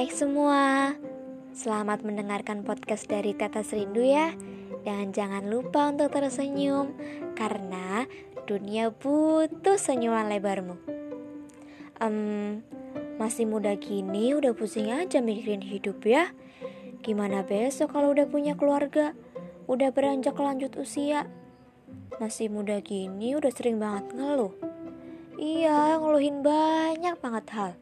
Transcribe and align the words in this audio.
Hai 0.00 0.08
semua, 0.08 0.96
selamat 1.52 2.08
mendengarkan 2.08 2.64
podcast 2.64 3.04
dari 3.04 3.36
Tetes 3.36 3.68
Rindu 3.68 4.00
ya. 4.00 4.32
Dan 4.80 5.12
jangan 5.12 5.44
lupa 5.52 5.92
untuk 5.92 6.16
tersenyum 6.16 6.96
Karena 7.36 8.08
dunia 8.48 8.96
butuh 8.96 9.76
senyuman 9.76 10.32
lebarmu. 10.32 10.80
Um, 12.00 12.64
Masih 13.20 13.44
muda 13.44 13.76
gini 13.76 14.32
udah 14.32 14.56
pusing 14.56 14.88
aja 14.88 15.20
mikirin 15.20 15.60
hidup 15.60 16.00
ya. 16.08 16.32
Gimana 17.04 17.44
besok 17.44 17.92
kalau 17.92 18.16
udah 18.16 18.24
punya 18.24 18.56
keluarga? 18.56 19.12
Udah 19.68 19.92
beranjak 19.92 20.40
lanjut 20.40 20.80
usia? 20.80 21.28
Masih 22.16 22.48
muda 22.48 22.80
gini 22.80 23.36
udah 23.36 23.52
sering 23.52 23.76
banget 23.76 24.16
ngeluh. 24.16 24.56
Iya, 25.36 26.00
ngeluhin 26.00 26.40
banyak 26.40 27.20
banget 27.20 27.46
hal. 27.52 27.72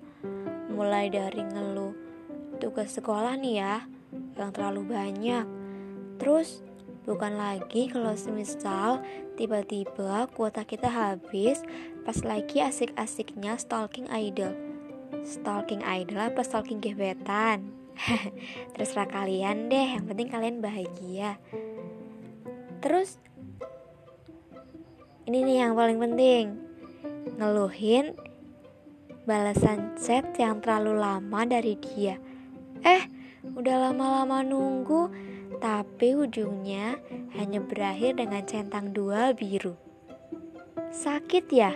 Mulai 0.74 1.14
dari 1.14 1.46
ngeluh 1.46 2.07
tugas 2.58 2.92
sekolah 2.92 3.38
nih 3.38 3.62
ya 3.62 3.86
yang 4.34 4.50
terlalu 4.50 4.90
banyak. 4.90 5.46
Terus 6.18 6.60
bukan 7.06 7.38
lagi 7.38 7.88
kalau 7.88 8.12
semisal 8.18 9.00
tiba-tiba 9.38 10.26
kuota 10.34 10.66
kita 10.66 10.90
habis 10.90 11.62
pas 12.02 12.18
lagi 12.26 12.60
asik-asiknya 12.60 13.56
stalking 13.56 14.10
idol. 14.10 14.52
Stalking 15.24 15.80
idol 15.86 16.18
apa 16.18 16.42
stalking 16.42 16.82
gebetan? 16.82 17.70
Terserah 18.74 19.10
kalian 19.10 19.70
deh 19.70 19.98
yang 19.98 20.04
penting 20.06 20.28
kalian 20.30 20.58
bahagia. 20.62 21.38
Terus 22.78 23.18
ini 25.26 25.44
nih 25.44 25.66
yang 25.66 25.74
paling 25.74 25.98
penting. 25.98 26.44
Ngeluhin 27.38 28.16
balasan 29.28 29.92
chat 30.00 30.24
yang 30.40 30.64
terlalu 30.64 30.96
lama 30.96 31.44
dari 31.44 31.76
dia. 31.76 32.16
Eh, 32.84 33.02
udah 33.56 33.90
lama-lama 33.90 34.42
nunggu, 34.42 35.10
tapi 35.58 36.14
ujungnya 36.14 36.98
hanya 37.34 37.58
berakhir 37.62 38.18
dengan 38.18 38.42
centang 38.46 38.94
dua 38.94 39.34
biru. 39.34 39.74
Sakit 40.94 41.46
ya? 41.50 41.72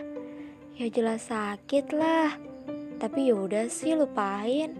Ya 0.79 0.87
jelas 0.89 1.29
sakit 1.29 1.93
lah. 1.93 2.39
Tapi 2.97 3.29
ya 3.31 3.37
udah 3.37 3.67
sih 3.67 3.99
lupain. 3.99 4.79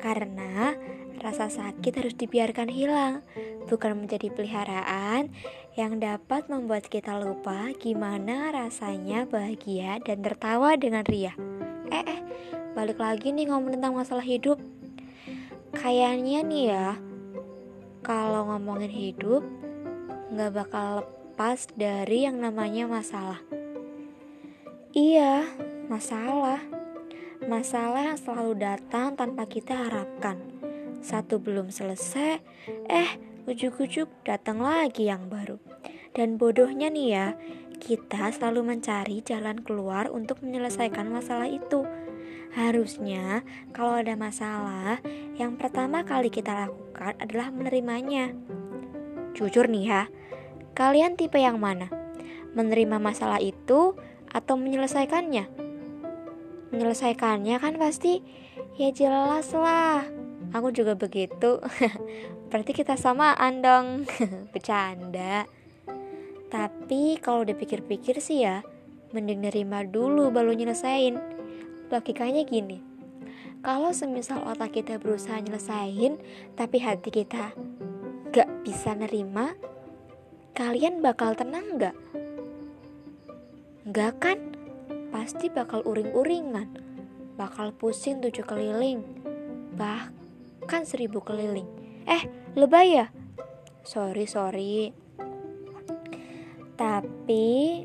Karena 0.00 0.74
rasa 1.20 1.52
sakit 1.52 1.92
harus 2.00 2.16
dibiarkan 2.16 2.72
hilang, 2.72 3.20
bukan 3.68 4.04
menjadi 4.04 4.32
peliharaan 4.32 5.28
yang 5.76 6.00
dapat 6.00 6.48
membuat 6.48 6.88
kita 6.88 7.20
lupa 7.20 7.70
gimana 7.76 8.50
rasanya 8.50 9.28
bahagia 9.28 10.00
dan 10.00 10.24
tertawa 10.24 10.74
dengan 10.80 11.04
ria. 11.04 11.36
Eh, 11.92 12.04
eh, 12.08 12.20
balik 12.72 12.96
lagi 12.96 13.30
nih 13.36 13.52
ngomong 13.52 13.76
tentang 13.76 13.94
masalah 13.94 14.24
hidup. 14.24 14.56
Kayaknya 15.70 16.40
nih 16.42 16.64
ya, 16.74 16.88
kalau 18.02 18.50
ngomongin 18.50 18.90
hidup, 18.90 19.46
nggak 20.34 20.52
bakal 20.54 21.06
lepas 21.40 21.72
dari 21.72 22.28
yang 22.28 22.36
namanya 22.36 22.84
masalah. 22.84 23.40
Iya, 24.92 25.46
masalah. 25.88 26.60
Masalah 27.40 28.12
yang 28.12 28.18
selalu 28.20 28.60
datang 28.60 29.16
tanpa 29.16 29.48
kita 29.48 29.72
harapkan. 29.72 30.36
Satu 31.00 31.40
belum 31.40 31.72
selesai, 31.72 32.44
eh 32.90 33.10
ujuk-ujuk 33.48 34.10
datang 34.26 34.60
lagi 34.60 35.08
yang 35.08 35.32
baru. 35.32 35.56
Dan 36.12 36.36
bodohnya 36.36 36.92
nih 36.92 37.08
ya, 37.08 37.26
kita 37.80 38.28
selalu 38.36 38.76
mencari 38.76 39.24
jalan 39.24 39.64
keluar 39.64 40.12
untuk 40.12 40.44
menyelesaikan 40.44 41.08
masalah 41.08 41.48
itu. 41.48 41.88
Harusnya, 42.50 43.46
kalau 43.70 44.02
ada 44.02 44.18
masalah, 44.18 44.98
yang 45.38 45.54
pertama 45.54 46.02
kali 46.02 46.34
kita 46.34 46.66
lakukan 46.66 47.14
adalah 47.22 47.54
menerimanya. 47.54 48.34
Jujur 49.38 49.70
nih 49.70 49.86
ya, 49.86 50.02
kalian 50.74 51.14
tipe 51.14 51.38
yang 51.38 51.62
mana? 51.62 51.86
Menerima 52.58 52.98
masalah 52.98 53.38
itu 53.38 53.94
atau 54.26 54.58
menyelesaikannya? 54.58 55.46
Menyelesaikannya 56.74 57.56
kan 57.62 57.78
pasti 57.78 58.18
ya 58.74 58.90
jelas 58.90 59.54
lah. 59.54 60.02
Aku 60.50 60.74
juga 60.74 60.98
begitu. 60.98 61.62
Berarti 62.50 62.72
kita 62.74 62.98
samaan 62.98 63.62
dong. 63.62 64.10
Bercanda. 64.52 65.46
Tapi 66.50 67.14
kalau 67.22 67.46
dipikir-pikir 67.46 68.18
sih 68.18 68.42
ya, 68.42 68.66
mending 69.14 69.46
nerima 69.46 69.86
dulu 69.86 70.34
baru 70.34 70.50
nyelesain. 70.50 71.39
Logikanya 71.90 72.46
gini, 72.46 72.78
kalau 73.66 73.90
semisal 73.90 74.46
otak 74.46 74.78
kita 74.78 74.96
berusaha 75.02 75.42
nyelesain, 75.42 76.22
tapi 76.54 76.78
hati 76.78 77.10
kita 77.10 77.50
gak 78.30 78.46
bisa 78.62 78.94
nerima, 78.94 79.58
kalian 80.54 81.02
bakal 81.02 81.34
tenang 81.34 81.82
gak? 81.82 81.98
Gak 83.90 84.14
kan? 84.22 84.38
Pasti 85.10 85.50
bakal 85.50 85.82
uring-uringan, 85.82 86.70
bakal 87.34 87.74
pusing 87.74 88.22
tujuh 88.22 88.46
keliling, 88.46 89.02
bahkan 89.74 90.86
seribu 90.86 91.18
keliling. 91.20 91.66
Eh, 92.06 92.30
lebay 92.54 93.02
ya? 93.02 93.10
Sorry, 93.82 94.30
sorry. 94.30 94.94
Tapi 96.78 97.84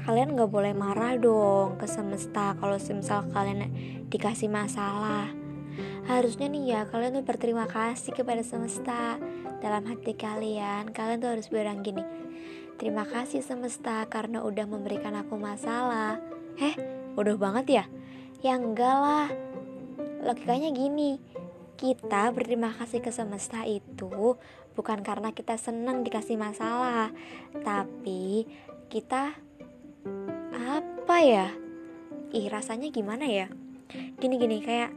kalian 0.00 0.34
gak 0.34 0.50
boleh 0.50 0.72
marah 0.72 1.14
dong 1.20 1.76
ke 1.76 1.84
semesta 1.84 2.56
kalau 2.56 2.80
semisal 2.80 3.28
kalian 3.30 3.68
dikasih 4.08 4.48
masalah. 4.48 5.28
Harusnya 6.08 6.50
nih 6.50 6.64
ya 6.74 6.80
kalian 6.88 7.22
tuh 7.22 7.24
berterima 7.24 7.64
kasih 7.70 8.12
kepada 8.12 8.42
semesta 8.42 9.16
dalam 9.62 9.86
hati 9.86 10.16
kalian. 10.18 10.90
Kalian 10.90 11.22
tuh 11.22 11.30
harus 11.36 11.46
bilang 11.52 11.80
gini. 11.80 12.02
Terima 12.76 13.06
kasih 13.06 13.44
semesta 13.44 14.02
karena 14.10 14.42
udah 14.42 14.66
memberikan 14.66 15.14
aku 15.14 15.38
masalah. 15.38 16.18
Eh, 16.58 16.74
bodoh 17.14 17.38
banget 17.38 17.66
ya? 17.70 17.84
Ya 18.42 18.58
enggak 18.58 18.96
lah. 18.98 19.28
Logikanya 20.26 20.74
gini. 20.74 21.22
Kita 21.78 22.30
berterima 22.34 22.74
kasih 22.74 23.02
ke 23.02 23.10
semesta 23.10 23.66
itu 23.66 24.38
bukan 24.72 25.04
karena 25.04 25.32
kita 25.36 25.56
senang 25.60 26.00
dikasih 26.02 26.40
masalah, 26.40 27.12
tapi 27.60 28.48
kita 28.88 29.36
apa 30.52 31.16
ya? 31.22 31.46
Ih, 32.32 32.48
rasanya 32.48 32.88
gimana 32.88 33.28
ya? 33.28 33.46
Gini-gini 34.16 34.64
kayak 34.64 34.90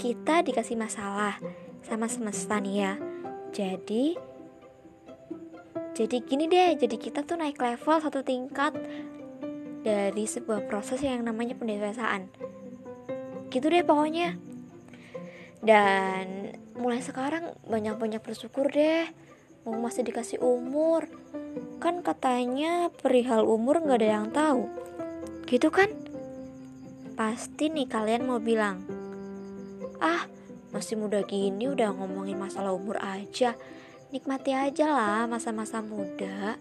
kita 0.00 0.40
dikasih 0.40 0.80
masalah 0.80 1.36
sama 1.84 2.08
semesta 2.08 2.56
nih 2.56 2.76
ya. 2.80 2.92
Jadi 3.50 4.16
jadi 5.90 6.16
gini 6.24 6.48
deh, 6.48 6.80
jadi 6.80 6.96
kita 6.96 7.26
tuh 7.28 7.36
naik 7.36 7.60
level 7.60 8.00
satu 8.00 8.24
tingkat 8.24 8.72
dari 9.84 10.24
sebuah 10.24 10.64
proses 10.64 11.04
yang 11.04 11.20
namanya 11.26 11.58
pendewasaan. 11.58 12.32
Gitu 13.52 13.66
deh 13.68 13.84
pokoknya. 13.84 14.40
Dan 15.60 16.56
mulai 16.80 17.04
sekarang 17.04 17.52
banyak-banyak 17.68 18.24
bersyukur 18.24 18.72
deh. 18.72 19.04
Mau 19.68 19.76
masih 19.76 20.06
dikasih 20.06 20.40
umur. 20.40 21.04
Kan 21.80 22.04
katanya 22.04 22.92
perihal 22.92 23.48
umur 23.48 23.80
nggak 23.80 23.98
ada 24.02 24.08
yang 24.08 24.28
tahu. 24.30 24.68
Gitu 25.48 25.72
kan? 25.72 25.88
Pasti 27.16 27.68
nih 27.68 27.88
kalian 27.88 28.28
mau 28.28 28.40
bilang, 28.40 28.84
ah 30.00 30.24
masih 30.70 30.96
muda 30.96 31.20
gini 31.26 31.66
udah 31.66 31.90
ngomongin 31.92 32.38
masalah 32.38 32.70
umur 32.70 33.00
aja. 33.02 33.58
Nikmati 34.10 34.54
aja 34.54 34.86
lah 34.90 35.24
masa-masa 35.26 35.82
muda. 35.82 36.58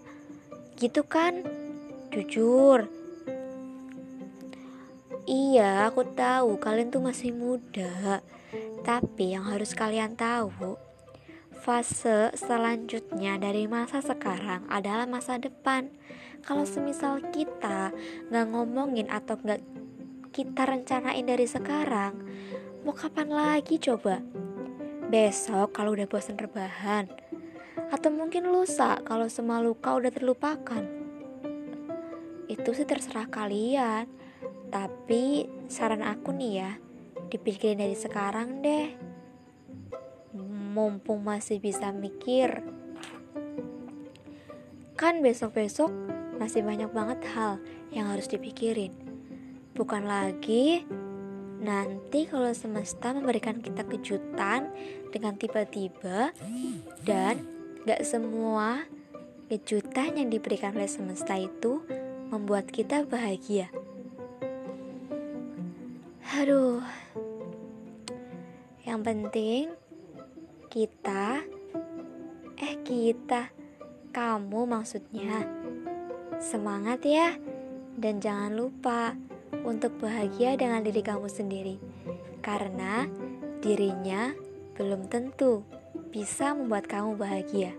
Gitu 0.79 1.05
kan? 1.05 1.45
Jujur. 2.09 2.90
Iya, 5.29 5.85
aku 5.85 6.09
tahu 6.17 6.58
kalian 6.58 6.90
tuh 6.90 7.05
masih 7.05 7.29
muda. 7.29 8.25
Tapi 8.81 9.37
yang 9.37 9.46
harus 9.46 9.78
kalian 9.78 10.17
tahu, 10.17 10.73
fase 11.59 12.32
selanjutnya 12.40 13.35
dari 13.35 13.67
masa 13.67 14.00
sekarang 14.00 14.64
adalah 14.72 15.03
masa 15.03 15.35
depan. 15.35 15.91
Kalau 16.40 16.64
semisal 16.64 17.20
kita 17.35 17.91
nggak 18.32 18.47
ngomongin 18.56 19.11
atau 19.11 19.35
nggak 19.35 19.59
kita 20.32 20.64
rencanain 20.64 21.28
dari 21.28 21.44
sekarang, 21.44 22.16
mau 22.88 22.96
kapan 22.96 23.28
lagi 23.28 23.76
coba? 23.76 24.23
Besok 25.11 25.76
kalau 25.76 26.00
udah 26.00 26.08
bosan 26.08 26.40
rebahan, 26.40 27.11
atau 27.91 28.09
mungkin 28.09 28.47
lusa 28.47 29.03
kalau 29.03 29.28
semua 29.28 29.59
luka 29.59 30.00
udah 30.00 30.16
terlupakan. 30.16 30.84
Itu 32.47 32.72
sih 32.72 32.88
terserah 32.88 33.28
kalian. 33.28 34.08
Tapi 34.70 35.50
saran 35.66 36.05
aku 36.05 36.29
nih 36.29 36.53
ya, 36.62 36.72
dipikirin 37.34 37.82
dari 37.82 37.97
sekarang 37.97 38.62
deh 38.62 39.18
mumpung 40.79 41.20
masih 41.20 41.59
bisa 41.59 41.91
mikir. 41.91 42.64
Kan 44.96 45.20
besok-besok 45.20 45.91
masih 46.40 46.64
banyak 46.64 46.87
banget 46.96 47.20
hal 47.35 47.59
yang 47.91 48.08
harus 48.08 48.31
dipikirin. 48.31 48.96
Bukan 49.76 50.08
lagi 50.08 50.87
Nanti 51.59 52.23
kalau 52.23 52.55
semesta 52.55 53.11
memberikan 53.11 53.59
kita 53.59 53.84
kejutan 53.84 54.72
dengan 55.11 55.35
tiba-tiba 55.35 56.31
dan 57.03 57.43
gak 57.84 57.99
semua 58.08 58.87
kejutan 59.52 60.16
yang 60.16 60.31
diberikan 60.31 60.72
oleh 60.79 60.87
semesta 60.87 61.35
itu 61.35 61.84
membuat 62.31 62.72
kita 62.72 63.03
bahagia. 63.03 63.67
Aduh, 66.40 66.79
yang 68.87 69.03
penting 69.03 69.76
kita, 70.69 71.41
eh 72.61 72.75
kita, 72.85 73.49
kamu 74.13 74.69
maksudnya, 74.69 75.41
semangat 76.37 77.01
ya, 77.01 77.33
dan 77.97 78.21
jangan 78.21 78.53
lupa 78.53 79.17
untuk 79.66 79.97
bahagia 79.97 80.53
dengan 80.53 80.85
diri 80.85 81.01
kamu 81.01 81.25
sendiri, 81.25 81.81
karena 82.45 83.09
dirinya 83.66 84.31
belum 84.77 85.09
tentu 85.09 85.66
bisa 86.13 86.53
membuat 86.53 86.85
kamu 86.85 87.17
bahagia. 87.17 87.73